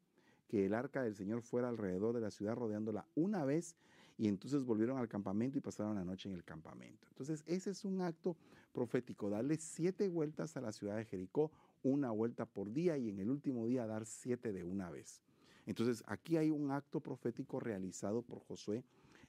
[0.47, 3.77] que el arca del Señor fuera alrededor de la ciudad rodeándola una vez
[4.19, 7.07] y entonces volvieron al campamento y pasaron la noche en el campamento.
[7.09, 8.37] Entonces ese es un acto
[8.73, 11.53] profético, darle siete vueltas a la ciudad de Jericó,
[11.85, 15.23] una vuelta por día y en el último día dar siete de una vez.
[15.67, 18.85] Entonces, aquí hay un acto profético realizado por Josué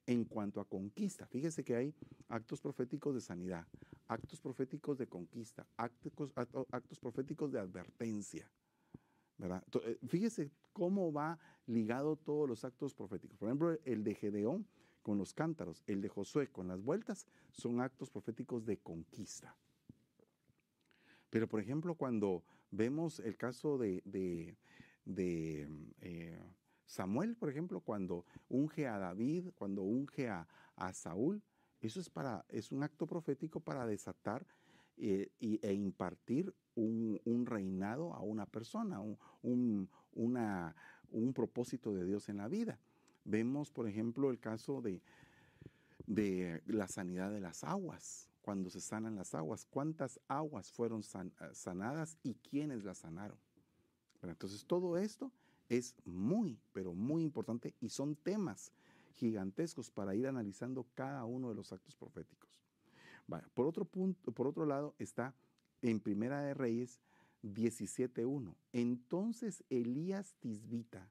[0.07, 1.27] en cuanto a conquista.
[1.27, 1.93] Fíjese que hay
[2.29, 3.67] actos proféticos de sanidad,
[4.07, 6.13] actos proféticos de conquista, actos,
[6.71, 8.49] actos proféticos de advertencia.
[9.37, 9.63] ¿verdad?
[9.83, 13.37] Eh, fíjese cómo va ligado todos los actos proféticos.
[13.37, 14.65] Por ejemplo, el de Gedeón
[15.01, 19.55] con los cántaros, el de Josué con las vueltas, son actos proféticos de conquista.
[21.29, 24.01] Pero, por ejemplo, cuando vemos el caso de,
[25.05, 26.43] eh,
[26.85, 30.47] Samuel, por ejemplo, cuando unge a David, cuando unge a,
[30.93, 31.43] Saúl,
[31.81, 34.45] eso es, para, es un acto profético para desatar
[34.95, 42.47] eh, e impartir un, reinado a una persona, un, un propósito de Dios en la
[42.47, 42.79] vida.
[43.29, 45.01] Vemos, por ejemplo, el caso de,
[46.07, 52.17] de la sanidad de las aguas, cuando se sanan las aguas, cuántas aguas fueron sanadas
[52.23, 53.37] y quiénes las sanaron.
[54.23, 55.31] Entonces todo esto
[55.69, 58.71] es muy, pero muy importante y son temas
[59.13, 62.49] gigantescos para ir analizando cada uno de los actos proféticos.
[63.53, 65.35] por otro punto, por otro lado está
[65.83, 66.99] en Primera de Reyes
[67.43, 68.55] 17.1.
[68.73, 71.07] Entonces Elías Tisbita,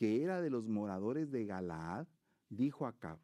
[0.00, 2.06] que era de los moradores de Galaad,
[2.48, 3.18] dijo a Acab,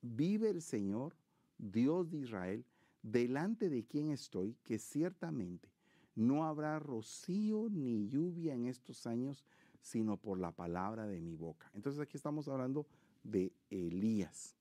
[0.00, 1.14] vive el Señor,
[1.58, 2.64] Dios de Israel,
[3.02, 5.68] delante de quien estoy, que ciertamente
[6.14, 9.44] no habrá rocío ni lluvia en estos años,
[9.82, 11.70] sino por la palabra de mi boca.
[11.74, 12.86] Entonces aquí estamos hablando
[13.22, 14.56] de Elías.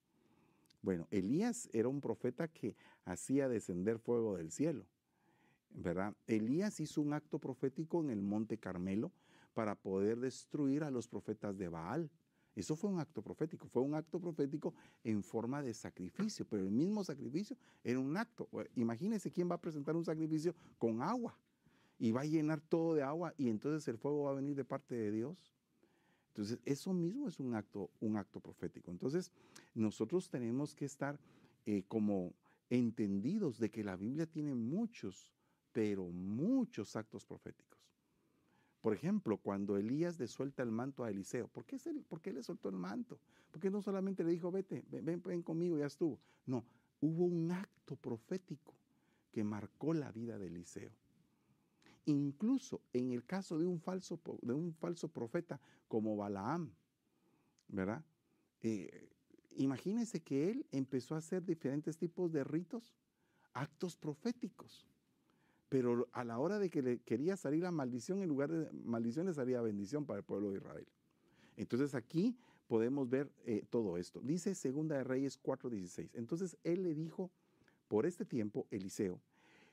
[0.81, 4.85] Bueno, Elías era un profeta que hacía descender fuego del cielo,
[5.69, 6.13] ¿verdad?
[6.27, 9.13] Elías hizo un acto profético en el monte Carmelo
[9.53, 12.09] para poder destruir a los profetas de Baal.
[12.55, 16.71] Eso fue un acto profético, fue un acto profético en forma de sacrificio, pero el
[16.71, 18.47] mismo sacrificio era un acto.
[18.75, 21.37] Imagínense quién va a presentar un sacrificio con agua
[21.97, 24.65] y va a llenar todo de agua y entonces el fuego va a venir de
[24.65, 25.53] parte de Dios.
[26.29, 28.89] Entonces, eso mismo es un acto, un acto profético.
[28.89, 29.31] Entonces,
[29.75, 31.19] nosotros tenemos que estar
[31.65, 32.33] eh, como
[32.69, 35.31] entendidos de que la Biblia tiene muchos,
[35.71, 37.72] pero muchos actos proféticos.
[38.83, 41.77] Por ejemplo, cuando Elías le suelta el manto a Eliseo, ¿por qué,
[42.09, 43.17] ¿por qué le soltó el manto?
[43.49, 46.19] Porque no solamente le dijo, vete, ven, ven conmigo, ya estuvo.
[46.45, 46.65] No,
[46.99, 48.73] hubo un acto profético
[49.31, 50.91] que marcó la vida de Eliseo.
[52.07, 56.69] Incluso en el caso de un falso, de un falso profeta como Balaam,
[57.69, 58.03] ¿verdad?
[58.59, 59.09] Eh,
[59.55, 62.93] imagínense que él empezó a hacer diferentes tipos de ritos,
[63.53, 64.92] actos proféticos
[65.73, 69.25] pero a la hora de que le quería salir la maldición, en lugar de maldición
[69.25, 70.85] le salía bendición para el pueblo de Israel.
[71.57, 74.21] Entonces aquí podemos ver eh, todo esto.
[74.21, 76.11] Dice Segunda de Reyes 4:16.
[76.13, 77.31] Entonces él le dijo,
[77.87, 79.19] por este tiempo, Eliseo,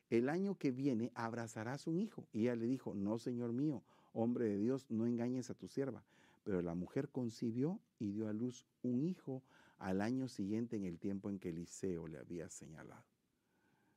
[0.09, 2.26] el año que viene abrazarás un hijo.
[2.32, 3.82] Y ella le dijo, no, Señor mío,
[4.14, 6.03] hombre de Dios, no engañes a tu sierva.
[6.44, 9.42] Pero la mujer concibió y dio a luz un hijo
[9.76, 13.05] al año siguiente en el tiempo en que Eliseo le había señalado.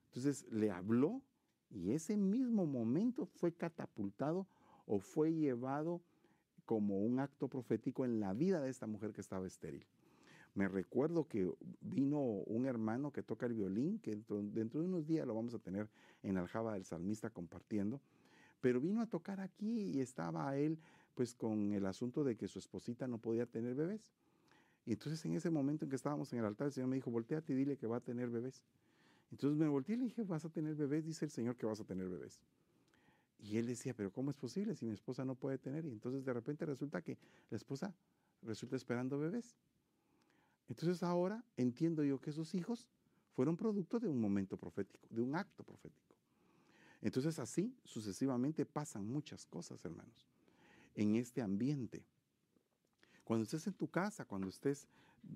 [0.09, 1.21] Entonces le habló
[1.74, 4.47] y ese mismo momento fue catapultado
[4.86, 6.01] o fue llevado
[6.65, 9.86] como un acto profético en la vida de esta mujer que estaba estéril.
[10.55, 11.51] Me recuerdo que
[11.82, 15.59] vino un hermano que toca el violín, que dentro, de unos días lo vamos a
[15.59, 15.89] tener
[16.21, 18.01] en Aljaba del Salmista compartiendo,
[18.61, 20.80] pero vino a tocar aquí y estaba él
[21.15, 24.13] pues con el asunto de que su esposita no podía tener bebés.
[24.86, 27.09] Y entonces en ese momento en que estábamos en el altar, el Señor me dijo,
[27.09, 28.63] volteate y dile que va a tener bebés.
[29.34, 31.79] Entonces me volteé y le dije, vas a tener bebés, dice el Señor que vas
[31.79, 32.39] a tener bebés.
[33.39, 35.86] Y él decía, pero ¿cómo es posible si mi esposa no puede tener?
[35.86, 37.17] Y entonces de repente resulta que
[37.49, 37.95] la esposa
[38.43, 39.55] resulta esperando bebés.
[40.69, 42.88] Entonces ahora entiendo yo que esos hijos
[43.31, 46.15] fueron producto de un momento profético, de un acto profético.
[47.01, 50.27] Entonces así sucesivamente pasan muchas cosas, hermanos,
[50.93, 52.05] en este ambiente.
[53.23, 54.88] Cuando estés en tu casa, cuando estés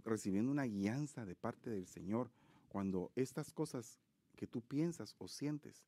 [0.03, 2.29] recibiendo una guianza de parte del Señor,
[2.77, 3.97] cuando estas cosas
[4.35, 5.83] que tú piensas o sientes,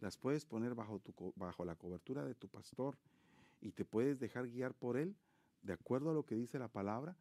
[0.00, 1.00] las puedes poner bajo,
[1.64, 2.98] la cobertura de tu pastor
[3.60, 5.14] y te puedes dejar guiar por él,
[5.62, 7.16] de acuerdo a lo que dice la palabra,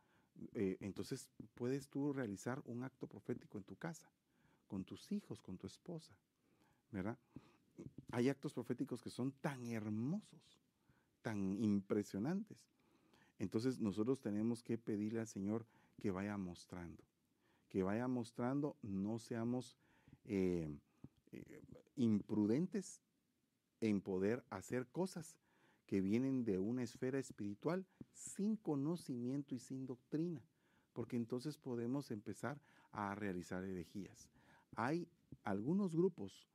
[0.56, 4.10] eh, entonces puedes tú realizar un acto profético en tu casa,
[4.68, 6.16] con tus hijos, con tu esposa,
[6.90, 7.20] ¿verdad?
[8.14, 10.64] Hay actos proféticos que son tan hermosos,
[11.22, 12.66] tan impresionantes.
[13.38, 15.68] Entonces nosotros tenemos que pedirle al Señor
[16.02, 17.04] que vaya mostrando,
[17.72, 19.78] que vaya mostrando, no seamos
[20.26, 20.70] eh,
[21.32, 21.64] eh,
[21.96, 23.02] imprudentes
[23.80, 25.38] en poder hacer cosas
[25.86, 30.42] que vienen de una esfera espiritual sin conocimiento y sin doctrina,
[30.92, 32.60] porque entonces podemos empezar
[32.92, 34.28] a realizar herejías.
[34.76, 35.08] Hay
[35.44, 36.50] algunos grupos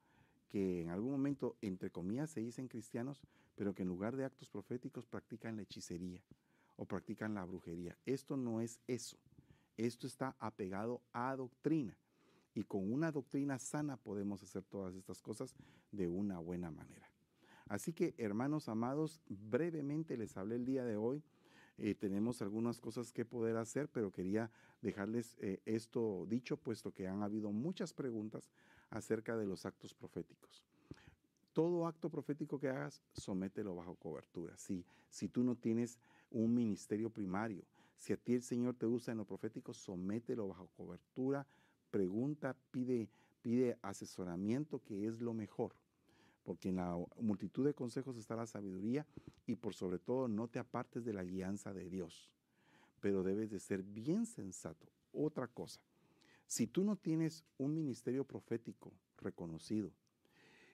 [0.50, 3.22] que en algún momento, entre comillas, se dicen cristianos,
[3.54, 6.22] pero que en lugar de actos proféticos practican la hechicería
[6.76, 7.96] o practican la brujería.
[8.04, 9.16] Esto no es eso.
[9.76, 11.96] Esto está apegado a doctrina.
[12.54, 15.54] Y con una doctrina sana podemos hacer todas estas cosas
[15.92, 17.10] de una buena manera.
[17.68, 21.22] Así que, hermanos amados, brevemente les hablé el día de hoy.
[21.78, 24.50] Eh, tenemos algunas cosas que poder hacer, pero quería
[24.80, 28.50] dejarles eh, esto dicho, puesto que han habido muchas preguntas
[28.88, 30.64] acerca de los actos proféticos.
[31.52, 34.56] Todo acto profético que hagas, somételo bajo cobertura.
[34.56, 35.98] Si, si tú no tienes
[36.30, 37.64] un ministerio primario,
[37.96, 41.46] si a ti el Señor te usa en lo profético, somételo bajo cobertura
[41.90, 43.08] pregunta, pide,
[43.42, 45.74] pide asesoramiento, que es lo mejor.
[46.42, 49.06] Porque en la multitud de consejos está la sabiduría
[49.46, 52.30] y por sobre todo no te apartes de la guianza de Dios.
[53.00, 54.86] Pero debes de ser bien sensato.
[55.12, 55.80] Otra cosa,
[56.46, 59.90] si tú no tienes un ministerio profético reconocido,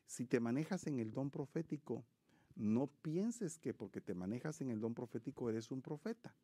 [0.07, 2.05] si te manejas en el don profético,
[2.57, 6.35] no pienses que porque te manejas en el don profético eres un profeta.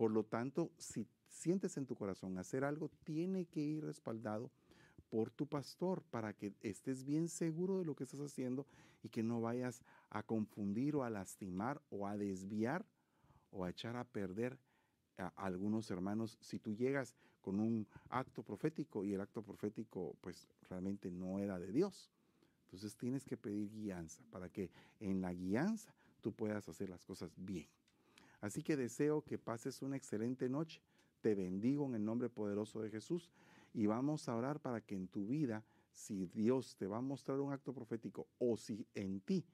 [0.00, 4.50] Por lo tanto, si sientes en tu corazón hacer algo, tiene que ir respaldado
[5.10, 8.66] por tu pastor para que estés bien seguro de lo que estás haciendo
[9.02, 12.86] y que no vayas a confundir o a lastimar o a desviar
[13.50, 14.58] o a echar a perder
[15.18, 20.48] a algunos hermanos si tú llegas con un acto profético y el acto profético pues
[20.70, 22.10] realmente no era de Dios.
[22.62, 27.34] Entonces tienes que pedir guianza para que en la guianza tú puedas hacer las cosas
[27.36, 27.68] bien.
[28.40, 30.82] Así que deseo que pases una excelente noche.
[31.20, 33.30] Te bendigo en el nombre poderoso de Jesús
[33.74, 37.40] y vamos a orar para que en tu vida, si Dios te va a mostrar
[37.40, 39.44] un acto profético o si en ti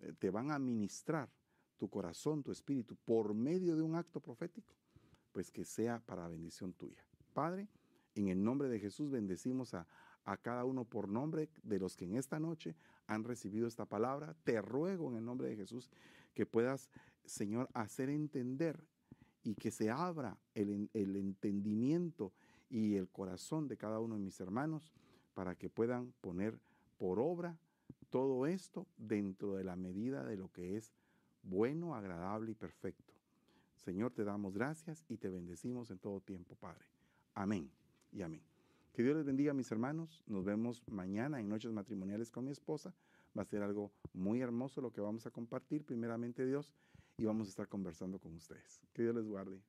[0.00, 1.30] eh, te van a ministrar
[1.78, 4.74] tu corazón, tu espíritu, por medio de un acto profético,
[5.32, 7.04] pues que sea para bendición tuya.
[7.32, 7.68] Padre,
[8.14, 9.86] en el nombre de Jesús bendecimos a,
[10.24, 12.76] a cada uno por nombre de los que en esta noche
[13.06, 14.34] han recibido esta palabra.
[14.44, 15.90] Te ruego en el nombre de Jesús
[16.34, 16.90] que puedas,
[17.28, 18.82] Señor, hacer entender
[19.42, 22.32] y que se abra el, entendimiento
[22.68, 24.92] y el corazón de cada uno de mis hermanos
[25.34, 26.58] para que puedan poner
[26.98, 27.56] por obra
[28.10, 30.92] todo esto dentro de la medida de lo que es
[31.42, 33.14] bueno, agradable y perfecto.
[33.76, 36.84] Señor, te damos gracias y te bendecimos en todo tiempo, Padre.
[37.34, 37.70] Amén
[38.12, 38.42] y amén.
[38.92, 40.24] Que Dios les bendiga, mis hermanos.
[40.26, 42.92] Nos vemos mañana en Noches Matrimoniales con mi esposa.
[43.38, 46.72] Va a ser algo muy hermoso lo que vamos a compartir, primeramente Dios,
[47.18, 48.80] y vamos a estar conversando con ustedes.
[48.94, 49.60] Que Dios les guarde.